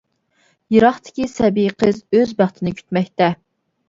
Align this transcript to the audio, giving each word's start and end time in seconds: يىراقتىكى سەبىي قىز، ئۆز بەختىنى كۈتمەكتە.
يىراقتىكى 0.75 1.27
سەبىي 1.33 1.69
قىز، 1.83 1.99
ئۆز 2.19 2.31
بەختىنى 2.39 2.73
كۈتمەكتە. 2.81 3.29